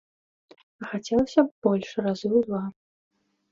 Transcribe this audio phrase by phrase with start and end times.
[0.83, 2.63] А хацелася б больш разы ў два.